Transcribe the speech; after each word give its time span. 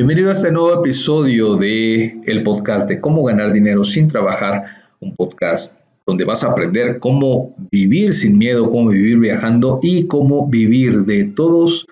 Bienvenido 0.00 0.30
a 0.30 0.32
este 0.32 0.50
nuevo 0.50 0.80
episodio 0.80 1.56
de 1.56 2.18
el 2.24 2.42
podcast 2.42 2.88
de 2.88 3.02
cómo 3.02 3.22
ganar 3.22 3.52
dinero 3.52 3.84
sin 3.84 4.08
trabajar, 4.08 4.64
un 4.98 5.14
podcast 5.14 5.82
donde 6.06 6.24
vas 6.24 6.42
a 6.42 6.52
aprender 6.52 6.98
cómo 7.00 7.54
vivir 7.70 8.14
sin 8.14 8.38
miedo, 8.38 8.70
cómo 8.70 8.88
vivir 8.88 9.18
viajando 9.18 9.78
y 9.82 10.06
cómo 10.06 10.48
vivir 10.48 11.04
de 11.04 11.24
todos 11.24 11.86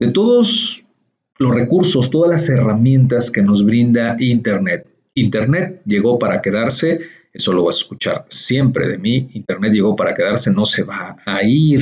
de 0.00 0.08
todos 0.10 0.82
los 1.38 1.54
recursos, 1.54 2.10
todas 2.10 2.32
las 2.32 2.48
herramientas 2.48 3.30
que 3.30 3.42
nos 3.42 3.64
brinda 3.64 4.16
internet. 4.18 4.88
Internet 5.14 5.82
llegó 5.86 6.18
para 6.18 6.42
quedarse, 6.42 6.98
eso 7.32 7.52
lo 7.52 7.62
vas 7.62 7.76
a 7.76 7.82
escuchar 7.82 8.24
siempre 8.26 8.88
de 8.88 8.98
mí. 8.98 9.28
Internet 9.34 9.72
llegó 9.72 9.94
para 9.94 10.16
quedarse, 10.16 10.50
no 10.50 10.66
se 10.66 10.82
va 10.82 11.16
a 11.24 11.44
ir, 11.44 11.80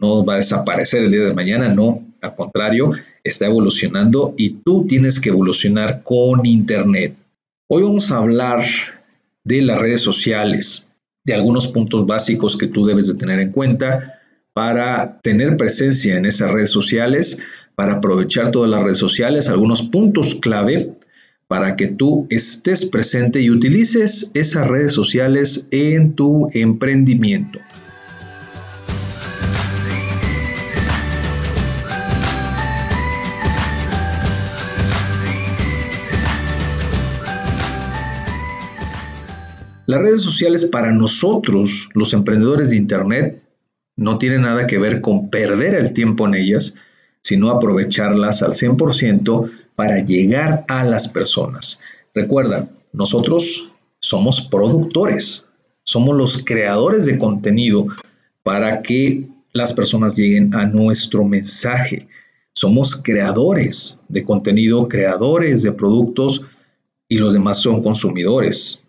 no 0.00 0.24
va 0.24 0.34
a 0.34 0.38
desaparecer 0.38 1.04
el 1.04 1.10
día 1.10 1.22
de 1.22 1.34
mañana, 1.34 1.68
no, 1.68 2.02
al 2.20 2.34
contrario, 2.34 2.92
está 3.22 3.46
evolucionando 3.46 4.34
y 4.36 4.50
tú 4.64 4.86
tienes 4.86 5.20
que 5.20 5.28
evolucionar 5.28 6.02
con 6.02 6.44
Internet. 6.46 7.14
Hoy 7.68 7.82
vamos 7.82 8.10
a 8.10 8.16
hablar 8.16 8.64
de 9.44 9.62
las 9.62 9.78
redes 9.78 10.00
sociales, 10.00 10.88
de 11.24 11.34
algunos 11.34 11.68
puntos 11.68 12.06
básicos 12.06 12.56
que 12.56 12.66
tú 12.66 12.86
debes 12.86 13.06
de 13.06 13.14
tener 13.14 13.38
en 13.40 13.52
cuenta 13.52 14.20
para 14.52 15.20
tener 15.20 15.56
presencia 15.56 16.16
en 16.16 16.24
esas 16.24 16.50
redes 16.50 16.70
sociales, 16.70 17.42
para 17.74 17.94
aprovechar 17.94 18.50
todas 18.50 18.70
las 18.70 18.82
redes 18.82 18.98
sociales, 18.98 19.48
algunos 19.48 19.82
puntos 19.82 20.34
clave 20.34 20.92
para 21.46 21.76
que 21.76 21.88
tú 21.88 22.26
estés 22.30 22.84
presente 22.84 23.40
y 23.40 23.50
utilices 23.50 24.30
esas 24.34 24.66
redes 24.66 24.92
sociales 24.92 25.68
en 25.70 26.12
tu 26.14 26.48
emprendimiento. 26.52 27.58
Las 39.90 40.02
redes 40.02 40.22
sociales 40.22 40.66
para 40.66 40.92
nosotros, 40.92 41.88
los 41.94 42.12
emprendedores 42.12 42.70
de 42.70 42.76
Internet, 42.76 43.42
no 43.96 44.18
tienen 44.18 44.42
nada 44.42 44.68
que 44.68 44.78
ver 44.78 45.00
con 45.00 45.30
perder 45.30 45.74
el 45.74 45.92
tiempo 45.92 46.28
en 46.28 46.36
ellas, 46.36 46.76
sino 47.22 47.50
aprovecharlas 47.50 48.40
al 48.44 48.52
100% 48.52 49.50
para 49.74 49.98
llegar 49.98 50.64
a 50.68 50.84
las 50.84 51.08
personas. 51.08 51.80
Recuerda, 52.14 52.70
nosotros 52.92 53.72
somos 53.98 54.42
productores, 54.42 55.48
somos 55.82 56.16
los 56.16 56.44
creadores 56.44 57.04
de 57.06 57.18
contenido 57.18 57.88
para 58.44 58.82
que 58.82 59.26
las 59.52 59.72
personas 59.72 60.14
lleguen 60.16 60.54
a 60.54 60.66
nuestro 60.66 61.24
mensaje. 61.24 62.06
Somos 62.52 62.94
creadores 62.94 64.00
de 64.08 64.22
contenido, 64.22 64.86
creadores 64.86 65.64
de 65.64 65.72
productos 65.72 66.42
y 67.08 67.16
los 67.16 67.32
demás 67.32 67.58
son 67.58 67.82
consumidores. 67.82 68.86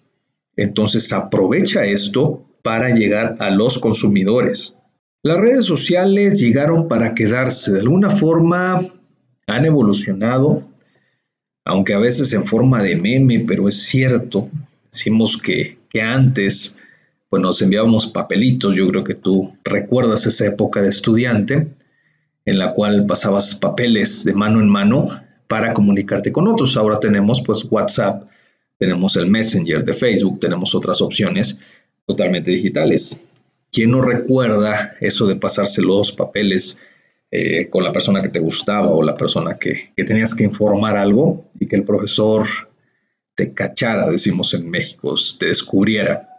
Entonces 0.56 1.12
aprovecha 1.14 1.86
esto 1.86 2.46
para 2.62 2.90
llegar 2.90 3.36
a 3.40 3.50
los 3.50 3.80
consumidores. 3.80 4.78
Las 5.24 5.40
redes 5.40 5.66
sociales 5.66 6.40
llegaron 6.40 6.88
para 6.88 7.14
quedarse. 7.14 7.72
De 7.72 7.80
alguna 7.80 8.10
forma 8.10 8.82
han 9.48 9.66
evolucionado, 9.66 10.64
aunque 11.66 11.94
a 11.94 12.00
veces 12.00 12.34
en 12.34 12.46
forma 12.46 12.82
de 12.82 12.96
meme, 12.96 13.44
pero 13.48 13.68
es 13.68 13.84
cierto. 13.84 14.50
Decimos 14.92 15.38
que, 15.38 15.78
que 15.90 16.02
antes 16.02 16.78
pues 17.30 17.42
nos 17.42 17.62
enviábamos 17.62 18.08
papelitos. 18.08 18.76
Yo 18.76 18.88
creo 18.90 19.04
que 19.04 19.16
tú 19.16 19.54
recuerdas 19.64 20.26
esa 20.26 20.48
época 20.48 20.82
de 20.82 20.90
estudiante 20.90 21.68
en 22.46 22.60
la 22.60 22.74
cual 22.74 23.06
pasabas 23.06 23.56
papeles 23.56 24.26
de 24.26 24.34
mano 24.34 24.60
en 24.60 24.70
mano 24.70 25.22
para 25.48 25.74
comunicarte 25.74 26.32
con 26.32 26.48
otros. 26.48 26.76
Ahora 26.78 27.00
tenemos 27.00 27.42
pues 27.42 27.66
WhatsApp 27.70 28.24
tenemos 28.82 29.16
el 29.16 29.30
Messenger 29.30 29.86
de 29.86 29.94
Facebook, 29.94 30.40
tenemos 30.40 30.74
otras 30.74 31.02
opciones 31.02 31.60
totalmente 32.08 32.50
digitales. 32.50 33.24
¿Quién 33.72 33.92
no 33.92 34.02
recuerda 34.02 34.96
eso 35.00 35.28
de 35.28 35.36
pasarse 35.36 35.84
los 35.84 36.12
papeles 36.12 36.82
eh, 37.30 37.70
con 37.70 37.84
la 37.84 37.94
persona 37.94 38.24
que 38.24 38.30
te 38.30 38.40
gustaba 38.40 38.90
o 38.90 39.04
la 39.04 39.16
persona 39.16 39.60
que, 39.60 39.92
que 39.96 40.04
tenías 40.04 40.34
que 40.34 40.46
informar 40.46 40.98
algo 40.98 41.46
y 41.60 41.68
que 41.68 41.76
el 41.76 41.84
profesor 41.84 42.48
te 43.36 43.54
cachara, 43.54 44.10
decimos 44.10 44.52
en 44.56 44.68
México, 44.68 45.14
te 45.38 45.46
descubriera? 45.46 46.30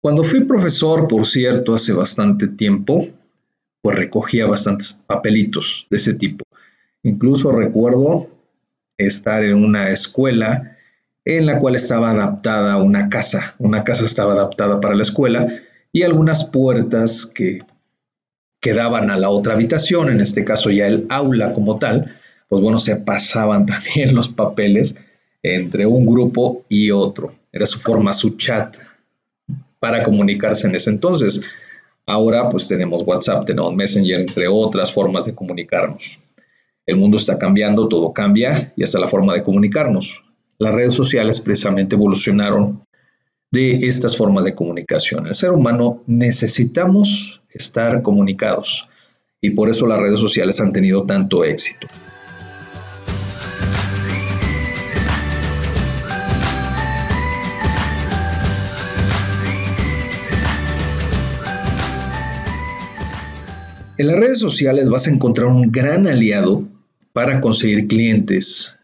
Cuando 0.00 0.24
fui 0.24 0.42
profesor, 0.44 1.06
por 1.06 1.26
cierto, 1.26 1.74
hace 1.74 1.92
bastante 1.92 2.48
tiempo, 2.48 3.06
pues 3.82 3.98
recogía 3.98 4.46
bastantes 4.46 5.04
papelitos 5.06 5.86
de 5.90 5.98
ese 5.98 6.14
tipo. 6.14 6.46
Incluso 7.02 7.52
recuerdo 7.52 8.26
estar 8.96 9.44
en 9.44 9.56
una 9.62 9.90
escuela 9.90 10.72
en 11.26 11.44
la 11.44 11.58
cual 11.58 11.76
estaba 11.76 12.12
adaptada 12.12 12.78
una 12.78 13.10
casa. 13.10 13.54
Una 13.58 13.84
casa 13.84 14.06
estaba 14.06 14.32
adaptada 14.32 14.80
para 14.80 14.94
la 14.94 15.02
escuela 15.02 15.46
y 15.92 16.02
algunas 16.02 16.44
puertas 16.44 17.26
que, 17.26 17.60
quedaban 18.66 19.12
a 19.12 19.16
la 19.16 19.30
otra 19.30 19.54
habitación, 19.54 20.10
en 20.10 20.20
este 20.20 20.44
caso 20.44 20.72
ya 20.72 20.88
el 20.88 21.06
aula 21.08 21.52
como 21.52 21.78
tal, 21.78 22.16
pues 22.48 22.60
bueno, 22.60 22.80
se 22.80 22.96
pasaban 22.96 23.64
también 23.66 24.12
los 24.12 24.26
papeles 24.26 24.96
entre 25.40 25.86
un 25.86 26.04
grupo 26.04 26.64
y 26.68 26.90
otro. 26.90 27.32
Era 27.52 27.64
su 27.64 27.78
forma, 27.78 28.12
su 28.12 28.36
chat 28.36 28.76
para 29.78 30.02
comunicarse 30.02 30.66
en 30.66 30.74
ese 30.74 30.90
entonces. 30.90 31.42
Ahora 32.06 32.48
pues 32.48 32.66
tenemos 32.66 33.04
WhatsApp, 33.06 33.46
tenemos 33.46 33.72
Messenger, 33.72 34.20
entre 34.20 34.48
otras 34.48 34.92
formas 34.92 35.26
de 35.26 35.34
comunicarnos. 35.36 36.18
El 36.86 36.96
mundo 36.96 37.18
está 37.18 37.38
cambiando, 37.38 37.86
todo 37.86 38.12
cambia 38.12 38.72
y 38.76 38.82
hasta 38.82 38.98
la 38.98 39.06
forma 39.06 39.32
de 39.32 39.44
comunicarnos. 39.44 40.24
Las 40.58 40.74
redes 40.74 40.94
sociales 40.94 41.38
precisamente 41.38 41.96
evolucionaron 41.96 42.80
de 43.50 43.72
estas 43.86 44.16
formas 44.16 44.44
de 44.44 44.54
comunicación. 44.54 45.26
El 45.26 45.34
ser 45.34 45.52
humano 45.52 46.02
necesitamos 46.06 47.42
estar 47.50 48.00
comunicados 48.00 48.88
y 49.42 49.50
por 49.50 49.68
eso 49.68 49.86
las 49.86 50.00
redes 50.00 50.18
sociales 50.18 50.58
han 50.60 50.72
tenido 50.72 51.04
tanto 51.04 51.44
éxito. 51.44 51.86
En 63.98 64.06
las 64.06 64.16
redes 64.16 64.38
sociales 64.38 64.88
vas 64.88 65.06
a 65.06 65.10
encontrar 65.10 65.48
un 65.48 65.70
gran 65.70 66.06
aliado 66.06 66.64
para 67.12 67.42
conseguir 67.42 67.88
clientes 67.88 68.75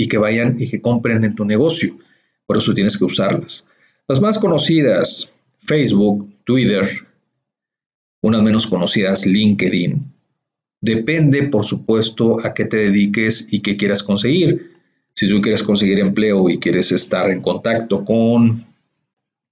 y 0.00 0.08
que 0.08 0.16
vayan 0.16 0.56
y 0.58 0.70
que 0.70 0.80
compren 0.80 1.22
en 1.24 1.34
tu 1.34 1.44
negocio. 1.44 1.94
Por 2.46 2.56
eso 2.56 2.72
tienes 2.72 2.96
que 2.96 3.04
usarlas. 3.04 3.68
Las 4.08 4.18
más 4.18 4.38
conocidas, 4.38 5.34
Facebook, 5.58 6.26
Twitter, 6.44 6.88
unas 8.22 8.42
menos 8.42 8.66
conocidas, 8.66 9.26
LinkedIn. 9.26 10.02
Depende, 10.80 11.42
por 11.48 11.66
supuesto, 11.66 12.42
a 12.42 12.54
qué 12.54 12.64
te 12.64 12.78
dediques 12.78 13.52
y 13.52 13.60
qué 13.60 13.76
quieras 13.76 14.02
conseguir. 14.02 14.72
Si 15.14 15.28
tú 15.28 15.42
quieres 15.42 15.62
conseguir 15.62 15.98
empleo 15.98 16.48
y 16.48 16.58
quieres 16.58 16.92
estar 16.92 17.30
en 17.30 17.42
contacto 17.42 18.02
con, 18.02 18.64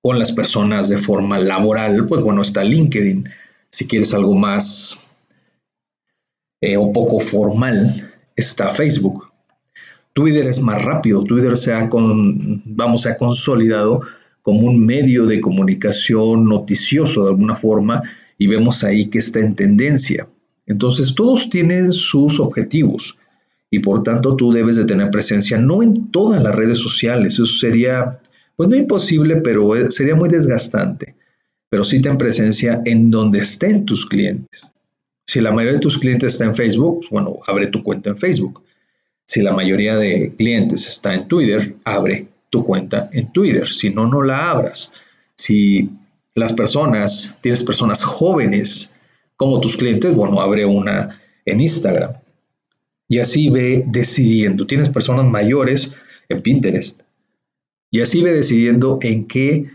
con 0.01 0.19
las 0.19 0.33
personas 0.33 0.89
de 0.89 0.97
forma 0.97 1.39
laboral, 1.39 2.07
pues 2.07 2.23
bueno, 2.23 2.41
está 2.41 2.65
LinkedIn. 2.65 3.29
Si 3.71 3.87
quieres 3.87 4.15
algo 4.15 4.35
más 4.35 5.05
eh, 6.63 6.79
un 6.79 6.95
poco 6.95 7.21
formal, 7.21 8.15
está 8.35 8.71
Facebook. 8.71 9.28
Twitter 10.19 10.49
es 10.49 10.61
más 10.61 10.85
rápido, 10.85 11.23
Twitter 11.23 11.57
se 11.57 11.73
ha, 11.73 11.89
vamos, 11.89 13.09
consolidado 13.21 14.01
como 14.43 14.67
un 14.67 14.85
medio 14.85 15.27
de 15.27 15.41
comunicación 15.41 16.45
noticioso 16.49 17.23
de 17.23 17.31
alguna 17.31 17.55
forma 17.55 18.03
y 18.37 18.49
vemos 18.49 18.83
ahí 18.83 19.07
que 19.07 19.19
está 19.19 19.39
en 19.39 19.55
tendencia. 19.55 20.27
Entonces 20.67 21.15
todos 21.15 21.49
tienen 21.49 21.93
sus 21.93 22.41
objetivos 22.41 23.17
y 23.71 23.79
por 23.79 24.03
tanto 24.03 24.35
tú 24.35 24.51
debes 24.51 24.75
de 24.75 24.87
tener 24.87 25.09
presencia 25.13 25.57
no 25.57 25.85
en 25.85 26.11
todas 26.11 26.43
las 26.43 26.53
redes 26.53 26.79
sociales, 26.79 27.35
eso 27.35 27.47
sería, 27.47 28.19
pues 28.57 28.69
no 28.69 28.75
imposible, 28.75 29.37
pero 29.37 29.77
eh, 29.77 29.89
sería 29.89 30.17
muy 30.17 30.29
desgastante, 30.29 31.15
pero 31.71 31.85
sí 31.85 32.01
ten 32.01 32.19
presencia 32.19 32.83
en 32.87 33.13
donde 33.13 33.39
estén 33.39 33.87
tus 33.87 34.05
clientes. 34.05 34.73
Si 35.29 35.41
la 35.41 35.53
mayoría 35.53 35.75
de 35.75 35.81
tus 35.81 35.97
clientes 35.97 36.33
está 36.33 36.45
en 36.45 36.57
Facebook, 36.57 37.07
bueno, 37.09 37.39
abre 37.47 37.69
tu 37.69 37.85
cuenta 37.85 38.11
en 38.11 38.17
Facebook. 38.17 38.61
Si 39.29 39.43
la 39.43 39.53
mayoría 39.53 39.97
de 39.97 40.33
clientes 40.37 40.89
está 40.89 41.13
en 41.13 41.29
Twitter, 41.29 41.77
abre 41.85 42.29
tu 42.49 42.65
cuenta 42.65 43.11
en 43.13 43.31
Twitter. 43.31 43.69
Si 43.69 43.91
no, 43.91 44.07
no 44.07 44.23
la 44.23 44.51
abras. 44.51 44.91
Si 45.37 45.91
las 46.35 46.55
personas, 46.55 47.37
tienes 47.43 47.63
personas 47.63 48.03
jóvenes 48.03 48.91
como 49.37 49.61
tus 49.61 49.77
clientes, 49.77 50.15
bueno, 50.15 50.41
abre 50.41 50.65
una 50.65 51.21
en 51.45 51.61
Instagram. 51.61 52.15
Y 53.07 53.19
así 53.19 53.51
ve 53.51 53.85
decidiendo. 53.87 54.67
Tienes 54.67 54.89
personas 54.89 55.27
mayores 55.27 55.95
en 56.31 56.41
Pinterest. 56.41 57.03
Y 57.91 58.01
así 58.01 58.23
ve 58.23 58.33
decidiendo 58.33 58.99
en 59.03 59.27
qué 59.27 59.71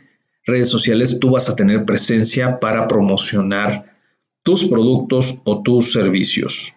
redes 0.45 0.69
sociales 0.69 1.19
tú 1.19 1.29
vas 1.29 1.47
a 1.47 1.55
tener 1.55 1.85
presencia 1.85 2.59
para 2.59 2.87
promocionar 2.87 3.85
tus 4.41 4.65
productos 4.65 5.41
o 5.43 5.61
tus 5.61 5.93
servicios. 5.93 6.73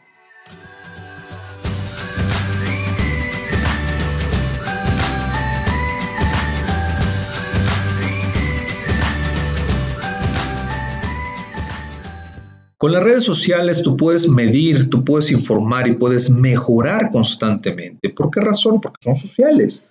Con 12.87 12.93
las 12.93 13.03
redes 13.03 13.25
sociales 13.25 13.83
tú 13.83 13.97
puedes 13.97 14.29
medir, 14.29 14.89
tú 14.89 15.05
puedes 15.05 15.33
informar 15.33 15.89
y 15.89 15.95
puedes 15.95 16.31
mejorar 16.31 17.11
constantemente. 17.11 18.11
¿Por 18.11 18.31
qué 18.31 18.41
razón? 18.41 18.81
Porque 18.81 19.03
son 19.03 19.17
sociales. 19.17 19.85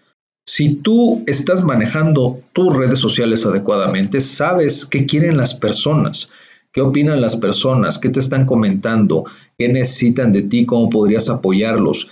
Si 0.48 0.76
tú 0.76 1.22
estás 1.28 1.62
manejando 1.62 2.40
tus 2.54 2.74
redes 2.74 3.00
sociales 3.00 3.46
adecuadamente, 3.46 4.22
sabes 4.22 4.86
qué 4.86 5.06
quieren 5.06 5.36
las 5.36 5.54
personas, 5.54 6.32
qué 6.72 6.80
opinan 6.80 7.20
las 7.20 7.36
personas, 7.36 7.98
qué 7.98 8.08
te 8.08 8.22
están 8.22 8.46
comentando, 8.46 9.26
qué 9.58 9.68
necesitan 9.68 10.32
de 10.32 10.44
ti, 10.44 10.66
cómo 10.66 10.90
podrías 10.90 11.28
apoyarlos. 11.28 12.10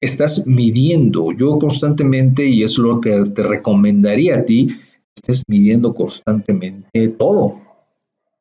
Estás 0.00 0.44
midiendo. 0.44 1.30
Yo 1.38 1.56
constantemente, 1.60 2.44
y 2.44 2.64
es 2.64 2.78
lo 2.78 3.00
que 3.00 3.12
te 3.32 3.44
recomendaría 3.44 4.38
a 4.38 4.44
ti, 4.44 4.76
estés 5.14 5.44
midiendo 5.46 5.94
constantemente 5.94 7.10
todo. 7.16 7.65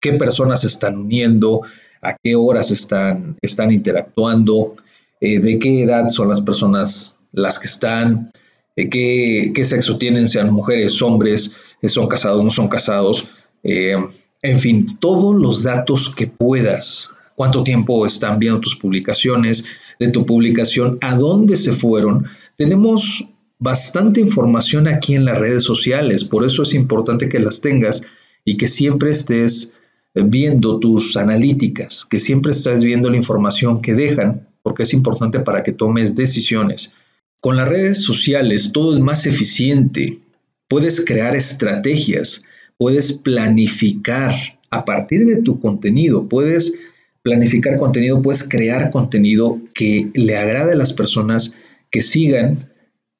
¿Qué 0.05 0.13
personas 0.13 0.61
se 0.61 0.67
están 0.67 0.97
uniendo? 0.97 1.63
¿A 2.03 2.15
qué 2.21 2.35
horas 2.35 2.69
están, 2.69 3.35
están 3.41 3.71
interactuando? 3.71 4.75
Eh, 5.19 5.39
¿De 5.39 5.57
qué 5.57 5.81
edad 5.81 6.09
son 6.09 6.29
las 6.29 6.41
personas 6.41 7.17
las 7.31 7.57
que 7.57 7.65
están? 7.65 8.29
qué, 8.75 9.51
sexo 9.63 9.97
tienen, 9.97 10.29
sean 10.29 10.53
mujeres, 10.53 11.01
hombres, 11.01 11.55
eh, 11.81 11.89
son 11.89 12.07
casados, 12.07 12.43
no 12.43 12.51
son 12.51 12.67
casados, 12.67 13.31
eh, 13.63 13.95
en 14.43 14.59
fin, 14.59 14.85
todos 14.99 15.35
los 15.41 15.63
datos 15.63 16.13
que 16.13 16.27
puedas, 16.27 17.09
cuánto 17.35 17.63
tiempo 17.63 18.05
están 18.05 18.37
viendo 18.37 18.59
tus 18.59 18.75
publicaciones, 18.75 19.65
de 19.99 20.09
tu 20.09 20.23
publicación, 20.23 20.99
a 21.01 21.15
dónde 21.15 21.57
se 21.57 21.71
fueron. 21.71 22.27
Tenemos 22.57 23.27
bastante 23.57 24.21
información 24.21 24.87
aquí 24.87 25.15
en 25.15 25.25
las 25.25 25.39
redes 25.39 25.63
sociales, 25.63 26.23
por 26.23 26.45
eso 26.45 26.61
es 26.61 26.75
importante 26.75 27.27
que 27.27 27.39
las 27.39 27.59
tengas 27.59 28.03
y 28.43 28.57
que 28.57 28.67
siempre 28.67 29.09
estés 29.09 29.75
viendo 30.15 30.79
tus 30.79 31.17
analíticas, 31.17 32.05
que 32.05 32.19
siempre 32.19 32.51
estés 32.51 32.83
viendo 32.83 33.09
la 33.09 33.17
información 33.17 33.81
que 33.81 33.93
dejan, 33.93 34.47
porque 34.63 34.83
es 34.83 34.93
importante 34.93 35.39
para 35.39 35.63
que 35.63 35.71
tomes 35.71 36.15
decisiones. 36.15 36.95
Con 37.41 37.57
las 37.57 37.67
redes 37.67 38.01
sociales 38.01 38.71
todo 38.71 38.95
es 38.95 39.01
más 39.01 39.27
eficiente. 39.27 40.19
Puedes 40.67 41.03
crear 41.05 41.35
estrategias, 41.35 42.43
puedes 42.77 43.13
planificar 43.13 44.33
a 44.71 44.83
partir 44.83 45.25
de 45.25 45.41
tu 45.41 45.59
contenido, 45.59 46.27
puedes 46.27 46.79
planificar 47.21 47.77
contenido, 47.77 48.21
puedes 48.21 48.47
crear 48.47 48.89
contenido 48.91 49.59
que 49.73 50.09
le 50.13 50.37
agrade 50.37 50.73
a 50.73 50.77
las 50.77 50.93
personas 50.93 51.55
que 51.91 52.01
sigan 52.01 52.69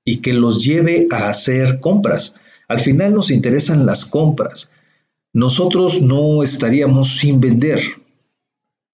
y 0.06 0.18
que 0.18 0.34
los 0.34 0.64
lleve 0.64 1.08
a 1.12 1.30
hacer 1.30 1.80
compras. 1.80 2.36
Al 2.68 2.80
final 2.80 3.14
nos 3.14 3.32
interesan 3.32 3.86
las 3.86 4.06
compras. 4.06 4.72
Nosotros 5.36 6.02
no 6.02 6.44
estaríamos 6.44 7.18
sin 7.18 7.42
vender. 7.42 7.82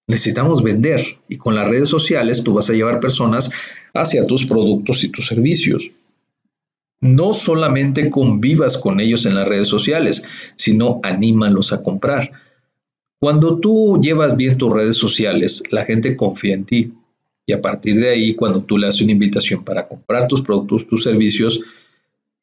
Necesitamos 0.08 0.60
vender 0.60 1.18
y 1.28 1.36
con 1.36 1.54
las 1.54 1.68
redes 1.68 1.88
sociales 1.88 2.42
tú 2.42 2.54
vas 2.54 2.68
a 2.68 2.72
llevar 2.72 2.98
personas 2.98 3.52
hacia 3.94 4.26
tus 4.26 4.44
productos 4.44 5.04
y 5.04 5.08
tus 5.08 5.28
servicios. 5.28 5.92
No 7.00 7.32
solamente 7.32 8.10
convivas 8.10 8.76
con 8.76 8.98
ellos 8.98 9.24
en 9.24 9.36
las 9.36 9.46
redes 9.46 9.68
sociales, 9.68 10.24
sino 10.56 10.98
anímalos 11.04 11.72
a 11.72 11.80
comprar. 11.80 12.32
Cuando 13.20 13.60
tú 13.60 14.00
llevas 14.02 14.36
bien 14.36 14.58
tus 14.58 14.72
redes 14.72 14.96
sociales, 14.96 15.62
la 15.70 15.84
gente 15.84 16.16
confía 16.16 16.54
en 16.54 16.64
ti. 16.64 16.92
Y 17.46 17.52
a 17.52 17.62
partir 17.62 18.00
de 18.00 18.10
ahí, 18.10 18.34
cuando 18.34 18.64
tú 18.64 18.78
le 18.78 18.88
haces 18.88 19.02
una 19.02 19.12
invitación 19.12 19.62
para 19.62 19.86
comprar 19.86 20.26
tus 20.26 20.42
productos, 20.42 20.88
tus 20.88 21.04
servicios, 21.04 21.60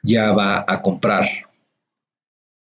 ya 0.02 0.32
va 0.32 0.64
a 0.66 0.82
comprar. 0.82 1.49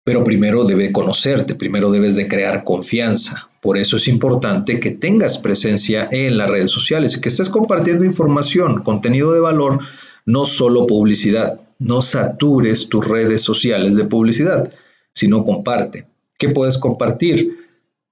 Pero 0.08 0.24
primero 0.24 0.64
debe 0.64 0.94
conocerte, 0.94 1.54
primero 1.54 1.92
debes 1.92 2.16
de 2.16 2.30
crear 2.30 2.64
confianza. 2.64 3.50
Por 3.60 3.78
eso 3.78 3.98
es 3.98 4.08
importante 4.08 4.80
que 4.80 4.92
tengas 4.92 5.38
presencia 5.38 6.08
en 6.10 6.38
las 6.38 6.50
redes 6.50 6.72
sociales 6.72 7.18
que 7.18 7.28
estés 7.28 7.50
compartiendo 7.50 8.06
información, 8.06 8.84
contenido 8.84 9.34
de 9.34 9.42
valor, 9.42 9.80
no 10.26 10.46
solo 10.46 10.88
publicidad. 10.88 11.60
No 11.80 12.02
satures 12.02 12.88
tus 12.88 13.06
redes 13.06 13.42
sociales 13.42 13.98
de 13.98 14.06
publicidad, 14.06 14.72
sino 15.14 15.44
comparte. 15.44 16.06
¿Qué 16.40 16.48
puedes 16.48 16.78
compartir? 16.78 17.58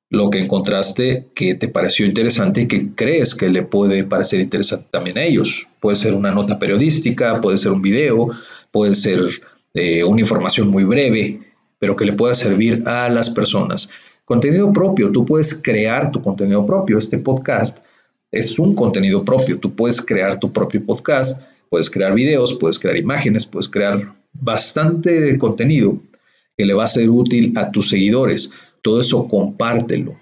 Lo 0.09 0.29
que 0.29 0.39
encontraste 0.39 1.27
que 1.33 1.55
te 1.55 1.69
pareció 1.69 2.05
interesante 2.05 2.63
y 2.63 2.67
que 2.67 2.89
crees 2.93 3.33
que 3.35 3.47
le 3.47 3.63
puede 3.63 4.03
parecer 4.03 4.41
interesante 4.41 4.87
también 4.91 5.17
a 5.17 5.23
ellos. 5.23 5.65
Puede 5.79 5.95
ser 5.95 6.13
una 6.13 6.31
nota 6.31 6.59
periodística, 6.59 7.39
puede 7.39 7.57
ser 7.57 7.71
un 7.71 7.81
video, 7.81 8.31
puede 8.69 8.95
ser 8.95 9.29
eh, 9.73 10.03
una 10.03 10.19
información 10.19 10.67
muy 10.67 10.83
breve, 10.83 11.39
pero 11.79 11.95
que 11.95 12.05
le 12.05 12.13
pueda 12.13 12.35
servir 12.35 12.83
a 12.87 13.09
las 13.09 13.29
personas. 13.29 13.89
Contenido 14.25 14.73
propio, 14.73 15.11
tú 15.11 15.25
puedes 15.25 15.53
crear 15.53 16.11
tu 16.11 16.21
contenido 16.21 16.65
propio. 16.65 16.97
Este 16.97 17.17
podcast 17.17 17.83
es 18.31 18.57
un 18.57 18.73
contenido 18.75 19.23
propio. 19.23 19.59
Tú 19.59 19.75
puedes 19.75 20.01
crear 20.01 20.39
tu 20.39 20.51
propio 20.51 20.83
podcast, 20.83 21.43
puedes 21.69 21.89
crear 21.89 22.13
videos, 22.13 22.53
puedes 22.53 22.79
crear 22.79 22.97
imágenes, 22.97 23.45
puedes 23.45 23.69
crear 23.69 24.13
bastante 24.33 25.37
contenido 25.37 25.97
que 26.57 26.65
le 26.65 26.73
va 26.73 26.85
a 26.85 26.87
ser 26.87 27.09
útil 27.09 27.53
a 27.55 27.71
tus 27.71 27.89
seguidores. 27.89 28.53
Todo 28.81 28.99
eso 28.99 29.27
compártelo. 29.27 30.15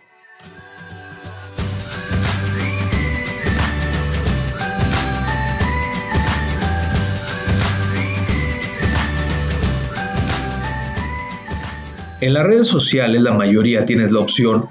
En 12.23 12.33
las 12.33 12.45
redes 12.45 12.67
sociales 12.67 13.21
la 13.21 13.33
mayoría 13.33 13.83
tienes 13.83 14.13
la 14.13 14.21
opción 14.21 14.67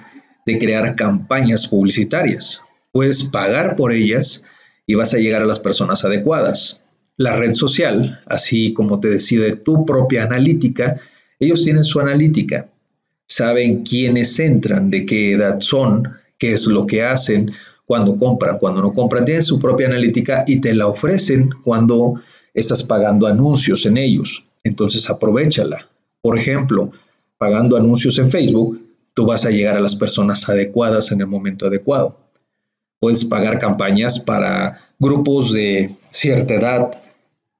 de 0.46 0.58
crear 0.58 0.96
campañas 0.96 1.66
publicitarias. 1.66 2.62
Puedes 2.92 3.24
pagar 3.24 3.76
por 3.76 3.92
ellas 3.92 4.46
y 4.86 4.94
vas 4.94 5.12
a 5.12 5.18
llegar 5.18 5.42
a 5.42 5.46
las 5.46 5.58
personas 5.58 6.02
adecuadas. 6.02 6.86
La 7.18 7.36
red 7.36 7.52
social, 7.52 8.22
así 8.24 8.72
como 8.72 9.00
te 9.00 9.08
decide 9.10 9.54
tu 9.54 9.84
propia 9.84 10.22
analítica, 10.22 10.98
ellos 11.38 11.62
tienen 11.62 11.84
su 11.84 12.00
analítica. 12.00 12.70
Saben 13.28 13.82
quiénes 13.82 14.40
entran, 14.40 14.88
de 14.88 15.04
qué 15.04 15.32
edad 15.32 15.60
son, 15.60 16.08
qué 16.38 16.54
es 16.54 16.66
lo 16.66 16.86
que 16.86 17.02
hacen, 17.02 17.50
cuando 17.84 18.16
compran, 18.16 18.56
cuando 18.56 18.80
no 18.80 18.94
compran. 18.94 19.26
Tienen 19.26 19.44
su 19.44 19.60
propia 19.60 19.88
analítica 19.88 20.42
y 20.46 20.58
te 20.62 20.72
la 20.72 20.86
ofrecen 20.86 21.50
cuando 21.62 22.14
estás 22.54 22.82
pagando 22.82 23.26
anuncios 23.26 23.84
en 23.84 23.98
ellos. 23.98 24.42
Entonces 24.64 25.10
aprovechala. 25.10 25.86
Por 26.22 26.38
ejemplo, 26.38 26.92
pagando 27.42 27.76
anuncios 27.76 28.20
en 28.20 28.30
Facebook, 28.30 28.80
tú 29.14 29.26
vas 29.26 29.44
a 29.44 29.50
llegar 29.50 29.76
a 29.76 29.80
las 29.80 29.96
personas 29.96 30.48
adecuadas 30.48 31.10
en 31.10 31.22
el 31.22 31.26
momento 31.26 31.66
adecuado. 31.66 32.16
Puedes 33.00 33.24
pagar 33.24 33.58
campañas 33.58 34.20
para 34.20 34.80
grupos 34.96 35.52
de 35.52 35.90
cierta 36.08 36.54
edad, 36.54 37.02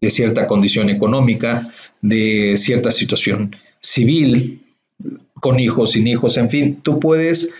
de 0.00 0.08
cierta 0.08 0.46
condición 0.46 0.88
económica, 0.88 1.72
de 2.00 2.54
cierta 2.56 2.92
situación 2.92 3.56
civil, 3.80 4.62
con 5.34 5.58
hijos, 5.58 5.90
sin 5.90 6.06
hijos, 6.06 6.36
en 6.36 6.48
fin, 6.48 6.78
tú 6.80 7.00
puedes 7.00 7.52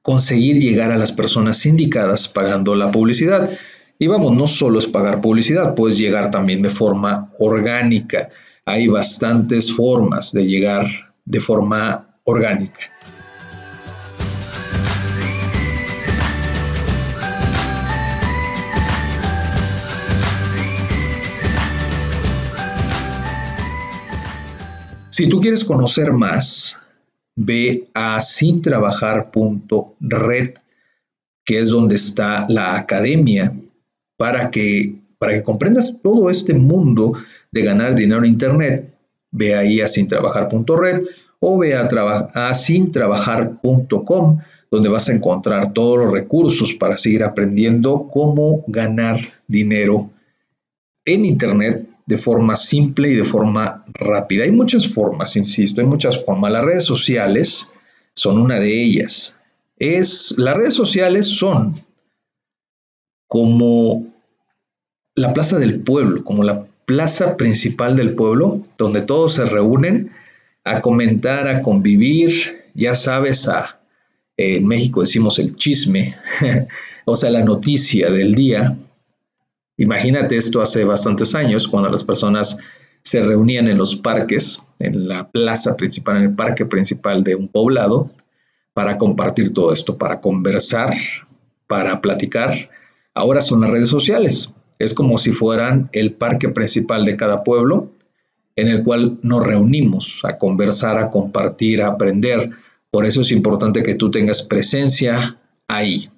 conseguir 0.00 0.58
llegar 0.58 0.90
a 0.90 0.96
las 0.96 1.12
personas 1.12 1.66
indicadas 1.66 2.28
pagando 2.28 2.74
la 2.74 2.90
publicidad. 2.90 3.50
Y 3.98 4.06
vamos, 4.06 4.34
no 4.34 4.46
solo 4.46 4.78
es 4.78 4.86
pagar 4.86 5.20
publicidad, 5.20 5.74
puedes 5.74 5.98
llegar 5.98 6.30
también 6.30 6.62
de 6.62 6.70
forma 6.70 7.30
orgánica. 7.38 8.30
Hay 8.64 8.88
bastantes 8.88 9.70
formas 9.70 10.32
de 10.32 10.46
llegar 10.46 11.07
de 11.28 11.40
forma 11.40 12.18
orgánica. 12.24 12.80
Si 25.10 25.28
tú 25.28 25.40
quieres 25.40 25.64
conocer 25.64 26.12
más, 26.12 26.80
ve 27.34 27.88
a 27.92 28.20
sintrabajar.red, 28.20 30.54
que 31.44 31.60
es 31.60 31.68
donde 31.68 31.96
está 31.96 32.46
la 32.48 32.76
academia, 32.76 33.52
para 34.16 34.48
que, 34.50 34.94
para 35.18 35.34
que 35.34 35.42
comprendas 35.42 36.00
todo 36.02 36.30
este 36.30 36.54
mundo 36.54 37.14
de 37.50 37.62
ganar 37.62 37.96
dinero 37.96 38.20
en 38.20 38.26
Internet 38.26 38.97
Ve 39.30 39.54
ahí 39.54 39.80
a 39.80 39.88
sintrabajar.red 39.88 41.02
o 41.40 41.58
ve 41.58 41.74
a, 41.74 41.88
a 42.34 42.54
sintrabajar.com 42.54 44.38
donde 44.70 44.88
vas 44.88 45.08
a 45.08 45.14
encontrar 45.14 45.72
todos 45.72 45.98
los 45.98 46.12
recursos 46.12 46.74
para 46.74 46.96
seguir 46.96 47.24
aprendiendo 47.24 48.08
cómo 48.12 48.64
ganar 48.66 49.20
dinero 49.46 50.10
en 51.04 51.24
Internet 51.24 51.88
de 52.06 52.18
forma 52.18 52.56
simple 52.56 53.10
y 53.10 53.14
de 53.16 53.24
forma 53.24 53.84
rápida. 53.94 54.44
Hay 54.44 54.52
muchas 54.52 54.88
formas, 54.88 55.36
insisto, 55.36 55.80
hay 55.80 55.86
muchas 55.86 56.24
formas. 56.24 56.52
Las 56.52 56.64
redes 56.64 56.84
sociales 56.84 57.74
son 58.14 58.38
una 58.38 58.58
de 58.58 58.82
ellas. 58.82 59.38
Es, 59.78 60.34
las 60.38 60.56
redes 60.56 60.74
sociales 60.74 61.26
son 61.26 61.74
como 63.26 64.06
la 65.14 65.32
plaza 65.34 65.58
del 65.58 65.80
pueblo, 65.80 66.24
como 66.24 66.44
la 66.44 66.66
plaza 66.88 67.36
principal 67.36 67.96
del 67.96 68.14
pueblo, 68.14 68.62
donde 68.78 69.02
todos 69.02 69.34
se 69.34 69.44
reúnen 69.44 70.10
a 70.64 70.80
comentar, 70.80 71.46
a 71.46 71.60
convivir, 71.60 72.64
ya 72.72 72.94
sabes, 72.94 73.46
a 73.46 73.78
en 74.38 74.66
México 74.66 75.02
decimos 75.02 75.38
el 75.38 75.54
chisme, 75.56 76.16
o 77.04 77.14
sea, 77.14 77.28
la 77.28 77.44
noticia 77.44 78.10
del 78.10 78.34
día. 78.34 78.74
Imagínate 79.76 80.38
esto 80.38 80.62
hace 80.62 80.84
bastantes 80.84 81.34
años, 81.34 81.68
cuando 81.68 81.90
las 81.90 82.02
personas 82.02 82.58
se 83.02 83.20
reunían 83.20 83.68
en 83.68 83.76
los 83.76 83.94
parques, 83.94 84.66
en 84.78 85.08
la 85.08 85.28
plaza 85.28 85.76
principal, 85.76 86.16
en 86.16 86.22
el 86.22 86.34
parque 86.36 86.64
principal 86.64 87.22
de 87.22 87.34
un 87.34 87.48
poblado, 87.48 88.10
para 88.72 88.96
compartir 88.96 89.52
todo 89.52 89.74
esto, 89.74 89.98
para 89.98 90.22
conversar, 90.22 90.94
para 91.66 92.00
platicar. 92.00 92.70
Ahora 93.12 93.42
son 93.42 93.60
las 93.60 93.70
redes 93.70 93.90
sociales. 93.90 94.54
Es 94.78 94.94
como 94.94 95.18
si 95.18 95.32
fueran 95.32 95.88
el 95.92 96.12
parque 96.12 96.48
principal 96.48 97.04
de 97.04 97.16
cada 97.16 97.42
pueblo, 97.44 97.90
en 98.56 98.68
el 98.68 98.82
cual 98.82 99.18
nos 99.22 99.46
reunimos 99.46 100.20
a 100.24 100.36
conversar, 100.36 100.98
a 100.98 101.10
compartir, 101.10 101.82
a 101.82 101.88
aprender. 101.88 102.50
Por 102.90 103.06
eso 103.06 103.20
es 103.20 103.30
importante 103.30 103.82
que 103.82 103.94
tú 103.94 104.10
tengas 104.10 104.42
presencia 104.42 105.38
ahí. 105.68 106.08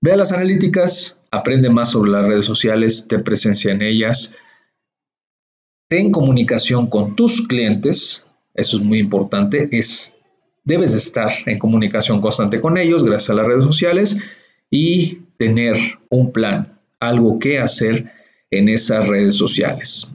Ve 0.00 0.12
a 0.12 0.16
las 0.16 0.32
analíticas, 0.32 1.22
aprende 1.30 1.70
más 1.70 1.90
sobre 1.90 2.10
las 2.10 2.26
redes 2.26 2.44
sociales, 2.44 3.08
te 3.08 3.18
presencia 3.18 3.72
en 3.72 3.82
ellas, 3.82 4.36
ten 5.88 6.12
comunicación 6.12 6.88
con 6.88 7.16
tus 7.16 7.46
clientes, 7.46 8.26
eso 8.54 8.76
es 8.76 8.82
muy 8.82 8.98
importante, 8.98 9.68
es, 9.72 10.18
debes 10.62 10.92
de 10.92 10.98
estar 10.98 11.30
en 11.46 11.58
comunicación 11.58 12.20
constante 12.20 12.60
con 12.60 12.76
ellos 12.76 13.02
gracias 13.02 13.30
a 13.30 13.34
las 13.34 13.46
redes 13.46 13.64
sociales 13.64 14.22
y 14.70 15.20
tener 15.38 15.76
un 16.10 16.32
plan, 16.32 16.73
algo 17.08 17.38
que 17.38 17.58
hacer 17.58 18.10
en 18.50 18.68
esas 18.68 19.06
redes 19.08 19.34
sociales. 19.34 20.12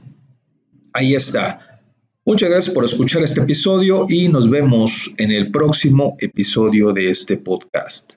Ahí 0.92 1.14
está. 1.14 1.82
Muchas 2.24 2.50
gracias 2.50 2.74
por 2.74 2.84
escuchar 2.84 3.22
este 3.22 3.40
episodio 3.40 4.06
y 4.08 4.28
nos 4.28 4.48
vemos 4.48 5.12
en 5.18 5.30
el 5.30 5.50
próximo 5.50 6.16
episodio 6.20 6.92
de 6.92 7.10
este 7.10 7.36
podcast. 7.36 8.14